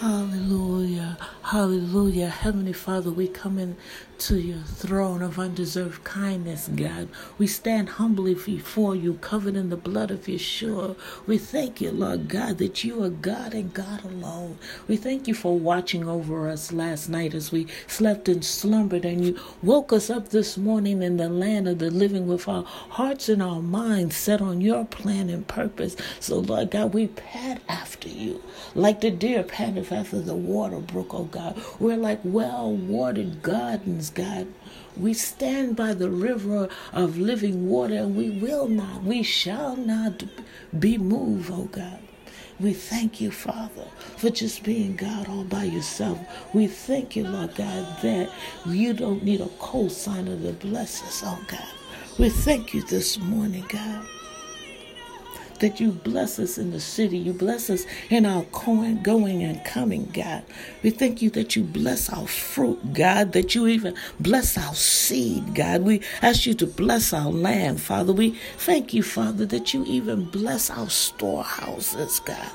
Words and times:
Hallelujah. 0.00 1.18
Hallelujah. 1.42 2.28
Heavenly 2.28 2.72
Father, 2.72 3.10
we 3.10 3.28
come 3.28 3.58
in 3.58 3.76
to 4.20 4.38
your 4.40 4.60
throne 4.60 5.22
of 5.22 5.38
undeserved 5.38 6.04
kindness, 6.04 6.68
God. 6.74 7.08
We 7.38 7.48
stand 7.48 7.90
humbly 7.90 8.34
before 8.34 8.96
you, 8.96 9.14
covered 9.14 9.56
in 9.56 9.70
the 9.70 9.76
blood 9.76 10.10
of 10.12 10.26
Yeshua. 10.26 10.96
We 11.26 11.38
thank 11.38 11.80
you, 11.82 11.92
Lord 11.92 12.28
God, 12.28 12.58
that 12.58 12.84
you 12.84 13.04
are 13.04 13.10
God 13.10 13.54
and 13.54 13.74
God 13.74 14.04
alone. 14.04 14.58
We 14.88 14.96
thank 14.96 15.28
you 15.28 15.34
for 15.34 15.58
watching 15.58 16.08
over 16.08 16.48
us 16.48 16.72
last 16.72 17.08
night 17.10 17.34
as 17.34 17.52
we 17.52 17.66
slept 17.88 18.28
and 18.28 18.44
slumbered, 18.44 19.04
and 19.04 19.24
you 19.24 19.40
woke 19.62 19.92
us 19.92 20.10
up 20.10 20.30
this 20.30 20.58
morning 20.58 21.02
in 21.02 21.18
the 21.18 21.28
land 21.28 21.68
of 21.68 21.78
the 21.80 21.90
living 21.90 22.26
with 22.28 22.48
our 22.48 22.64
hearts 22.64 23.28
and 23.28 23.42
our 23.42 23.62
minds 23.62 24.16
set 24.16 24.42
on 24.42 24.62
your 24.62 24.84
plan 24.86 25.30
and 25.30 25.46
purpose. 25.48 25.96
So, 26.20 26.38
Lord 26.40 26.70
God, 26.72 26.94
we 26.94 27.08
pad 27.08 27.60
after 27.68 28.08
you 28.08 28.42
like 28.74 29.00
the 29.00 29.10
deer 29.10 29.42
after 29.92 30.20
the 30.20 30.34
water 30.34 30.78
brook, 30.78 31.14
oh 31.14 31.24
God. 31.24 31.60
We're 31.78 31.96
like 31.96 32.20
well 32.24 32.72
watered 32.72 33.42
gardens 33.42 34.10
God. 34.10 34.46
We 34.96 35.14
stand 35.14 35.76
by 35.76 35.94
the 35.94 36.10
river 36.10 36.68
of 36.92 37.18
living 37.18 37.68
water 37.68 37.94
and 37.94 38.16
we 38.16 38.30
will 38.30 38.68
not, 38.68 39.02
we 39.02 39.22
shall 39.22 39.76
not 39.76 40.24
be 40.78 40.98
moved, 40.98 41.50
oh 41.52 41.64
God. 41.64 41.98
We 42.58 42.74
thank 42.74 43.20
you, 43.20 43.30
Father, 43.30 43.86
for 44.18 44.28
just 44.28 44.62
being 44.62 44.94
God 44.94 45.28
all 45.28 45.44
by 45.44 45.64
yourself. 45.64 46.18
We 46.52 46.66
thank 46.66 47.16
you, 47.16 47.26
Lord 47.26 47.54
God, 47.54 48.02
that 48.02 48.30
you 48.66 48.92
don't 48.92 49.22
need 49.22 49.40
a 49.40 49.46
cosigner 49.46 50.40
to 50.42 50.52
bless 50.66 51.02
us, 51.02 51.22
oh 51.24 51.42
God. 51.48 51.72
We 52.18 52.28
thank 52.28 52.74
you 52.74 52.82
this 52.82 53.18
morning, 53.18 53.64
God 53.68 54.04
that 55.60 55.80
you 55.80 55.92
bless 55.92 56.38
us 56.38 56.58
in 56.58 56.72
the 56.72 56.80
city. 56.80 57.18
You 57.18 57.32
bless 57.32 57.70
us 57.70 57.86
in 58.10 58.26
our 58.26 58.42
going, 58.52 59.02
going 59.02 59.42
and 59.42 59.64
coming, 59.64 60.10
God. 60.12 60.42
We 60.82 60.90
thank 60.90 61.22
you 61.22 61.30
that 61.30 61.56
you 61.56 61.62
bless 61.62 62.10
our 62.10 62.26
fruit, 62.26 62.92
God, 62.92 63.32
that 63.32 63.54
you 63.54 63.66
even 63.66 63.94
bless 64.18 64.58
our 64.58 64.74
seed, 64.74 65.54
God. 65.54 65.82
We 65.82 66.02
ask 66.22 66.46
you 66.46 66.54
to 66.54 66.66
bless 66.66 67.12
our 67.12 67.30
land, 67.30 67.80
Father. 67.80 68.12
We 68.12 68.36
thank 68.58 68.92
you, 68.92 69.02
Father, 69.02 69.46
that 69.46 69.72
you 69.72 69.84
even 69.86 70.24
bless 70.24 70.70
our 70.70 70.90
storehouses, 70.90 72.20
God. 72.20 72.50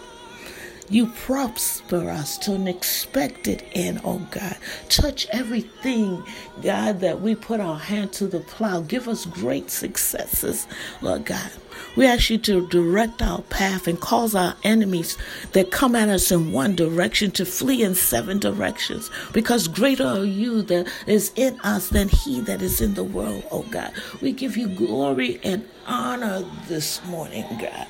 You 0.88 1.08
prosper 1.08 2.12
us 2.12 2.38
to 2.40 2.54
an 2.54 2.68
expected 2.68 3.64
end, 3.74 4.02
oh 4.04 4.20
God. 4.30 4.56
Touch 4.88 5.26
everything, 5.32 6.24
God, 6.62 7.00
that 7.00 7.22
we 7.22 7.34
put 7.34 7.60
our 7.60 7.80
hand 7.80 8.14
to 8.14 8.28
the 8.28 8.42
plow. 8.42 8.82
Give 8.82 9.08
us 9.08 9.26
great 9.26 9.72
successes, 9.72 10.68
Lord 11.02 11.26
God. 11.26 11.50
We 11.96 12.06
ask 12.06 12.30
you 12.30 12.38
to 12.40 12.68
direct 12.68 13.24
our 13.24 13.42
path 13.44 13.88
and 13.88 14.00
cause 14.00 14.36
our 14.36 14.56
enemies 14.64 15.18
that 15.54 15.72
come 15.72 15.96
at 15.96 16.08
us 16.08 16.32
in 16.32 16.52
one 16.52 16.76
direction 16.76 17.32
to 17.32 17.46
flee 17.46 17.82
in 17.82 17.96
seven 17.96 18.38
directions. 18.38 19.10
Because 19.34 19.68
greater 19.68 20.06
are 20.06 20.24
you 20.24 20.62
that 20.64 20.88
is 21.08 21.32
in 21.36 21.60
us 21.62 21.90
than 21.90 22.10
he 22.10 22.42
that 22.42 22.62
is 22.62 22.80
in 22.80 22.94
the 22.94 23.04
world, 23.04 23.44
oh 23.50 23.64
God. 23.64 23.92
We 24.22 24.34
give 24.34 24.56
you 24.56 24.68
glory 24.68 25.40
and 25.44 25.68
honor 25.88 26.46
this 26.68 27.04
morning, 27.06 27.46
God. 27.60 27.88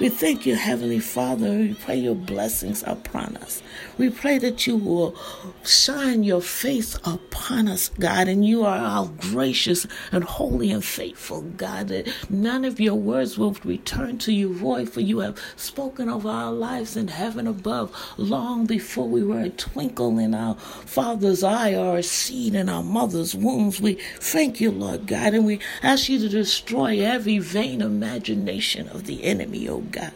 We 0.00 0.10
thank 0.10 0.46
you, 0.46 0.54
Heavenly 0.54 1.00
Father. 1.00 1.50
We 1.50 1.74
pray 1.74 1.96
your 1.96 2.14
blessings 2.14 2.84
upon 2.86 3.36
us. 3.38 3.64
We 3.98 4.10
pray 4.10 4.38
that 4.38 4.64
you 4.64 4.76
will 4.76 5.16
shine 5.64 6.22
your 6.22 6.40
face 6.40 6.94
upon 7.04 7.66
us, 7.66 7.88
God, 7.88 8.28
and 8.28 8.46
you 8.46 8.64
are 8.64 8.78
our 8.78 9.06
gracious 9.06 9.88
and 10.12 10.22
holy 10.22 10.70
and 10.70 10.84
faithful 10.84 11.42
God. 11.42 11.88
That 11.88 12.06
none 12.30 12.64
of 12.64 12.78
your 12.78 12.94
words 12.94 13.36
will 13.36 13.56
return 13.64 14.18
to 14.18 14.32
you 14.32 14.54
void, 14.54 14.88
for 14.88 15.00
you 15.00 15.18
have 15.18 15.36
spoken 15.56 16.08
of 16.08 16.24
our 16.24 16.52
lives 16.52 16.96
in 16.96 17.08
heaven 17.08 17.48
above 17.48 17.92
long 18.16 18.66
before 18.66 19.08
we 19.08 19.24
were 19.24 19.40
a 19.40 19.50
twinkle 19.50 20.16
in 20.20 20.32
our 20.32 20.54
Father's 20.54 21.42
eye 21.42 21.74
or 21.74 21.98
a 21.98 22.04
seed 22.04 22.54
in 22.54 22.68
our 22.68 22.84
mother's 22.84 23.34
wombs. 23.34 23.80
We 23.80 23.94
thank 24.20 24.60
you, 24.60 24.70
Lord 24.70 25.08
God, 25.08 25.34
and 25.34 25.44
we 25.44 25.58
ask 25.82 26.08
you 26.08 26.20
to 26.20 26.28
destroy 26.28 27.00
every 27.00 27.40
vain 27.40 27.82
imagination 27.82 28.88
of 28.90 29.06
the 29.06 29.24
enemy, 29.24 29.68
oh 29.68 29.87
God. 29.92 30.12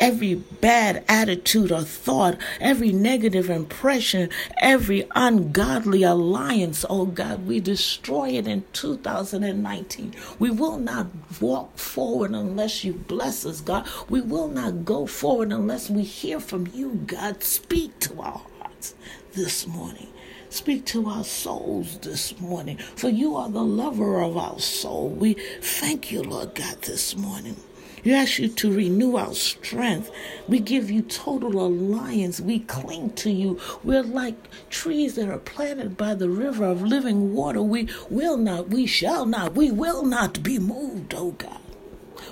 Every 0.00 0.34
bad 0.34 1.04
attitude 1.06 1.70
or 1.70 1.82
thought, 1.82 2.38
every 2.60 2.92
negative 2.92 3.50
impression, 3.50 4.30
every 4.56 5.06
ungodly 5.14 6.02
alliance, 6.02 6.84
oh 6.88 7.06
God, 7.06 7.46
we 7.46 7.60
destroy 7.60 8.30
it 8.30 8.46
in 8.46 8.64
2019. 8.72 10.14
We 10.38 10.50
will 10.50 10.78
not 10.78 11.08
walk 11.40 11.78
forward 11.78 12.32
unless 12.32 12.84
you 12.84 12.94
bless 12.94 13.44
us, 13.44 13.60
God. 13.60 13.86
We 14.08 14.22
will 14.22 14.48
not 14.48 14.84
go 14.84 15.06
forward 15.06 15.52
unless 15.52 15.90
we 15.90 16.02
hear 16.02 16.40
from 16.40 16.68
you, 16.72 17.02
God. 17.06 17.42
Speak 17.44 17.98
to 18.00 18.20
our 18.20 18.40
hearts 18.60 18.94
this 19.34 19.66
morning. 19.66 20.08
Speak 20.48 20.84
to 20.86 21.06
our 21.08 21.24
souls 21.24 21.98
this 21.98 22.38
morning, 22.38 22.76
for 22.76 23.08
you 23.08 23.36
are 23.36 23.48
the 23.48 23.62
lover 23.62 24.20
of 24.20 24.36
our 24.36 24.58
soul. 24.58 25.08
We 25.08 25.34
thank 25.62 26.12
you, 26.12 26.22
Lord 26.22 26.54
God, 26.54 26.82
this 26.82 27.16
morning. 27.16 27.56
We 28.04 28.12
ask 28.12 28.38
you 28.40 28.48
to 28.48 28.72
renew 28.72 29.16
our 29.16 29.32
strength. 29.32 30.10
We 30.48 30.58
give 30.58 30.90
you 30.90 31.02
total 31.02 31.64
alliance. 31.64 32.40
We 32.40 32.60
cling 32.60 33.12
to 33.14 33.30
you. 33.30 33.60
We're 33.84 34.02
like 34.02 34.34
trees 34.70 35.14
that 35.14 35.28
are 35.28 35.38
planted 35.38 35.96
by 35.96 36.14
the 36.14 36.28
river 36.28 36.64
of 36.64 36.82
living 36.82 37.32
water. 37.32 37.62
We 37.62 37.88
will 38.10 38.36
not, 38.36 38.68
we 38.68 38.86
shall 38.86 39.24
not, 39.24 39.54
we 39.54 39.70
will 39.70 40.04
not 40.04 40.42
be 40.42 40.58
moved, 40.58 41.14
oh 41.14 41.32
God. 41.32 41.60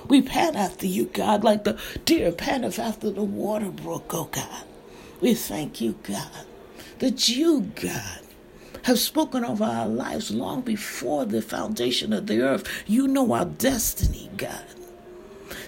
We 0.07 0.21
pant 0.21 0.57
after 0.57 0.87
you, 0.87 1.05
God, 1.05 1.43
like 1.43 1.63
the 1.63 1.79
deer 2.03 2.31
panteth 2.33 2.79
after 2.79 3.09
the 3.09 3.23
water 3.23 3.69
brook, 3.69 4.13
oh 4.13 4.25
God. 4.25 4.65
We 5.21 5.35
thank 5.35 5.79
you, 5.79 5.95
God, 6.03 6.45
that 6.99 7.29
you, 7.29 7.71
God, 7.75 8.19
have 8.83 8.99
spoken 8.99 9.45
of 9.45 9.61
our 9.61 9.87
lives 9.87 10.31
long 10.31 10.61
before 10.61 11.25
the 11.25 11.41
foundation 11.41 12.11
of 12.11 12.27
the 12.27 12.41
earth. 12.41 12.67
You 12.87 13.07
know 13.07 13.31
our 13.31 13.45
destiny, 13.45 14.29
God. 14.35 14.65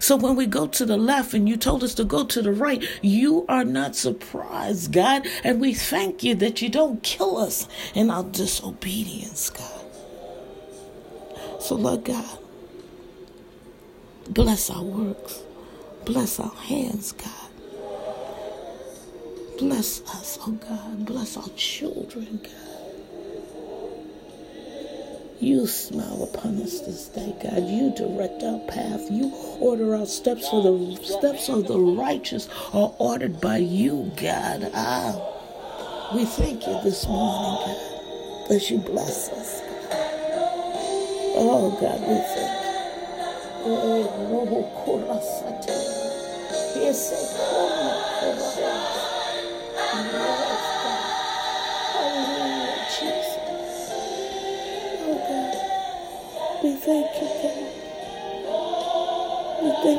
So 0.03 0.17
when 0.17 0.35
we 0.35 0.47
go 0.47 0.67
to 0.67 0.85
the 0.85 0.97
left 0.97 1.33
and 1.33 1.47
you 1.47 1.55
told 1.55 1.81
us 1.81 1.93
to 1.93 2.03
go 2.03 2.25
to 2.25 2.41
the 2.41 2.51
right, 2.51 2.83
you 3.01 3.45
are 3.47 3.63
not 3.63 3.95
surprised, 3.95 4.91
God. 4.91 5.25
And 5.45 5.61
we 5.61 5.73
thank 5.73 6.23
you 6.23 6.35
that 6.35 6.61
you 6.61 6.67
don't 6.67 7.01
kill 7.03 7.37
us 7.37 7.69
in 7.95 8.09
our 8.09 8.25
disobedience, 8.25 9.49
God. 9.49 9.85
So, 11.61 11.75
Lord 11.75 12.03
God, 12.03 12.37
bless 14.27 14.69
our 14.69 14.83
works, 14.83 15.41
bless 16.03 16.37
our 16.37 16.53
hands, 16.53 17.13
God. 17.13 17.49
Bless 19.57 20.01
us, 20.01 20.37
oh 20.45 20.51
God. 20.51 21.05
Bless 21.05 21.37
our 21.37 21.47
children, 21.55 22.41
God. 22.43 22.82
You 25.39 25.67
smile 25.67 26.23
upon 26.23 26.61
us 26.61 26.79
this 26.81 27.07
day, 27.09 27.35
God. 27.43 27.67
You 27.67 27.93
direct 27.95 28.43
our 28.43 28.59
path. 28.67 29.11
You 29.11 29.31
order 29.59 29.95
our 29.95 30.05
steps, 30.05 30.47
for 30.49 30.61
the 30.63 30.95
steps 31.03 31.49
of 31.49 31.67
the 31.67 31.79
righteous 31.79 32.47
are 32.73 32.93
ordered 32.97 33.41
by 33.41 33.57
you, 33.57 34.11
God. 34.15 34.71
Ah, 34.73 35.19
we 36.15 36.25
thank 36.25 36.65
you 36.65 36.79
this 36.83 37.05
morning, 37.07 37.65
God, 37.65 38.49
that 38.49 38.69
you 38.69 38.77
bless 38.77 39.29
us. 39.29 39.61
Oh, 41.35 41.71
God, 41.81 41.99
we 42.01 42.15
thank 42.35 42.63
you. 42.63 42.69
Oh, 43.65 44.23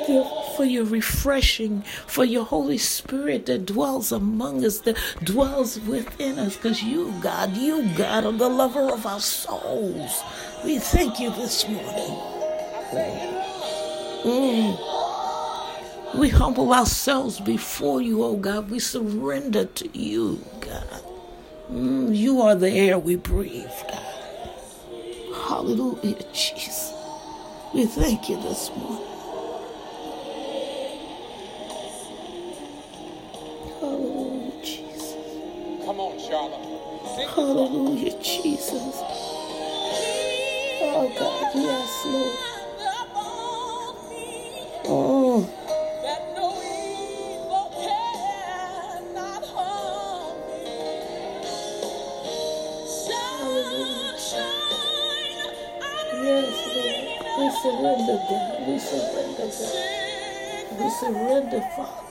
thank 0.04 0.08
you 0.08 0.56
for 0.56 0.64
your 0.64 0.84
refreshing, 0.84 1.82
for 2.06 2.24
your 2.24 2.44
Holy 2.44 2.78
Spirit 2.78 3.46
that 3.46 3.66
dwells 3.66 4.12
among 4.12 4.64
us, 4.64 4.80
that 4.80 4.96
dwells 5.22 5.80
within 5.80 6.38
us, 6.38 6.56
because 6.56 6.82
you, 6.82 7.12
God, 7.20 7.56
you, 7.56 7.88
God, 7.96 8.24
are 8.24 8.32
the 8.32 8.48
lover 8.48 8.92
of 8.92 9.06
our 9.06 9.20
souls. 9.20 10.22
We 10.64 10.78
thank 10.78 11.20
you 11.20 11.30
this 11.30 11.66
morning. 11.68 12.18
Mm. 14.24 14.78
We 16.14 16.28
humble 16.28 16.72
ourselves 16.72 17.40
before 17.40 18.00
you, 18.00 18.22
oh 18.22 18.36
God. 18.36 18.70
We 18.70 18.78
surrender 18.78 19.64
to 19.66 19.98
you, 19.98 20.44
God. 20.60 21.02
Mm, 21.70 22.16
you 22.16 22.40
are 22.40 22.54
the 22.54 22.70
air 22.70 22.98
we 22.98 23.16
breathe, 23.16 23.66
God. 23.88 24.00
Hallelujah, 25.48 26.22
Jesus. 26.32 26.92
We 27.74 27.86
thank 27.86 28.28
you 28.28 28.36
this 28.36 28.70
morning. 28.76 29.23
Come 35.94 36.10
on, 36.10 36.18
Charlotte. 36.18 36.58
Hallelujah, 37.36 38.18
Jesus. 38.20 38.98
Oh, 40.82 41.06
God, 41.16 41.54
yes, 41.54 42.04
Lord. 42.04 42.34
Oh. 44.86 45.48
Yes, 56.24 56.58
Lord. 56.74 56.98
We 57.38 57.46
surrender, 57.62 58.18
God. 58.28 58.66
We 58.66 58.74
surrender, 58.80 59.46
God. 59.46 60.80
We 60.80 60.90
surrender, 60.90 61.60
Father. 61.76 62.03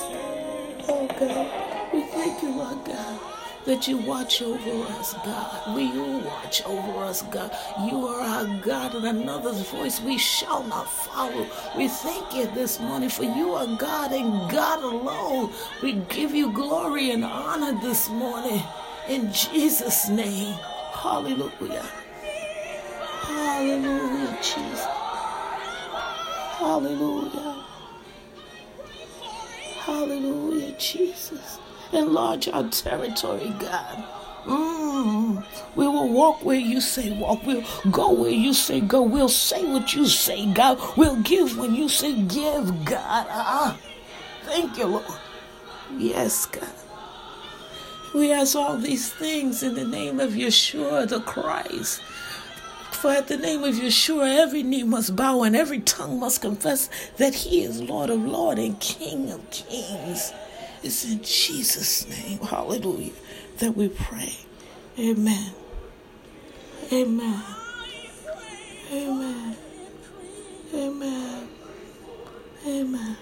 Yes, 0.00 0.84
oh, 0.88 1.06
God. 1.18 1.92
We 1.92 2.02
thank 2.02 2.42
you, 2.42 2.50
Lord 2.50 2.84
God 2.84 3.20
that 3.64 3.86
you 3.86 3.96
watch 3.98 4.42
over 4.42 4.92
us, 4.94 5.14
God. 5.24 5.76
We 5.76 5.88
will 5.90 6.20
watch 6.20 6.64
over 6.64 7.04
us, 7.04 7.22
God. 7.22 7.56
You 7.86 8.06
are 8.08 8.20
our 8.20 8.60
God, 8.60 8.94
and 8.94 9.04
another's 9.04 9.62
voice 9.62 10.00
we 10.00 10.18
shall 10.18 10.64
not 10.64 10.90
follow. 10.90 11.46
We 11.76 11.88
thank 11.88 12.34
you 12.34 12.46
this 12.46 12.80
morning 12.80 13.08
for 13.08 13.24
you 13.24 13.52
are 13.54 13.66
God 13.76 14.12
and 14.12 14.50
God 14.50 14.82
alone. 14.82 15.52
We 15.82 15.94
give 16.08 16.34
you 16.34 16.52
glory 16.52 17.10
and 17.10 17.24
honor 17.24 17.78
this 17.80 18.08
morning 18.08 18.62
in 19.08 19.32
Jesus' 19.32 20.08
name. 20.08 20.54
Hallelujah. 20.92 21.86
Hallelujah, 23.22 24.38
Jesus. 24.42 24.86
Hallelujah. 26.58 27.71
Hallelujah, 29.84 30.76
Jesus. 30.78 31.58
Enlarge 31.92 32.46
our 32.46 32.68
territory, 32.68 33.52
God. 33.58 34.04
Mm. 34.44 35.44
We 35.74 35.88
will 35.88 36.08
walk 36.08 36.44
where 36.44 36.56
you 36.56 36.80
say 36.80 37.10
walk. 37.18 37.44
We'll 37.44 37.64
go 37.90 38.12
where 38.12 38.30
you 38.30 38.54
say 38.54 38.80
go. 38.80 39.02
We'll 39.02 39.28
say 39.28 39.64
what 39.64 39.92
you 39.92 40.06
say, 40.06 40.46
God. 40.52 40.78
We'll 40.96 41.20
give 41.22 41.58
when 41.58 41.74
you 41.74 41.88
say 41.88 42.14
give, 42.22 42.84
God. 42.84 43.26
Ah, 43.28 43.76
thank 44.44 44.78
you, 44.78 44.86
Lord. 44.86 45.04
Yes, 45.98 46.46
God. 46.46 46.68
We 48.14 48.30
ask 48.30 48.54
all 48.54 48.76
these 48.76 49.12
things 49.12 49.64
in 49.64 49.74
the 49.74 49.84
name 49.84 50.20
of 50.20 50.32
Yeshua 50.32 51.08
the 51.08 51.20
Christ. 51.22 52.00
For 53.02 53.10
at 53.10 53.26
the 53.26 53.36
name 53.36 53.64
of 53.64 53.74
Yeshua, 53.74 54.38
every 54.38 54.62
knee 54.62 54.84
must 54.84 55.16
bow 55.16 55.42
and 55.42 55.56
every 55.56 55.80
tongue 55.80 56.20
must 56.20 56.40
confess 56.40 56.88
that 57.16 57.34
He 57.34 57.64
is 57.64 57.82
Lord 57.82 58.10
of 58.10 58.24
Lords 58.24 58.60
and 58.60 58.78
King 58.78 59.32
of 59.32 59.50
Kings. 59.50 60.32
It's 60.84 61.04
in 61.04 61.20
Jesus' 61.20 62.08
name, 62.08 62.38
hallelujah, 62.38 63.10
that 63.58 63.76
we 63.76 63.88
pray. 63.88 64.36
Amen. 64.96 65.50
Amen. 66.92 67.42
Amen. 68.92 69.56
Amen. 70.72 71.48
Amen. 72.64 73.16